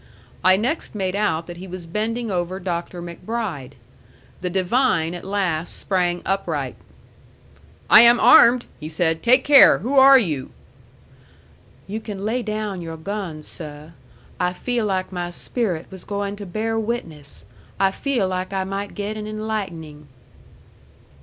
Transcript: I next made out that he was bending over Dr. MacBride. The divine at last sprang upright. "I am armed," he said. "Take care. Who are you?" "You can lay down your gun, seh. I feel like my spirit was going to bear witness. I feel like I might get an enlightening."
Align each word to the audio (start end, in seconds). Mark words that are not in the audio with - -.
I 0.43 0.57
next 0.57 0.95
made 0.95 1.15
out 1.15 1.45
that 1.45 1.57
he 1.57 1.67
was 1.67 1.85
bending 1.85 2.31
over 2.31 2.59
Dr. 2.59 3.03
MacBride. 3.03 3.75
The 4.41 4.49
divine 4.49 5.13
at 5.13 5.23
last 5.23 5.77
sprang 5.77 6.23
upright. 6.25 6.75
"I 7.87 8.01
am 8.01 8.19
armed," 8.19 8.65
he 8.79 8.89
said. 8.89 9.21
"Take 9.21 9.43
care. 9.45 9.77
Who 9.77 9.99
are 9.99 10.17
you?" 10.17 10.49
"You 11.85 11.99
can 11.99 12.25
lay 12.25 12.41
down 12.41 12.81
your 12.81 12.97
gun, 12.97 13.43
seh. 13.43 13.89
I 14.39 14.53
feel 14.53 14.87
like 14.87 15.11
my 15.11 15.29
spirit 15.29 15.85
was 15.91 16.03
going 16.03 16.35
to 16.37 16.47
bear 16.47 16.79
witness. 16.79 17.45
I 17.79 17.91
feel 17.91 18.27
like 18.27 18.53
I 18.53 18.63
might 18.63 18.95
get 18.95 19.17
an 19.17 19.27
enlightening." 19.27 20.07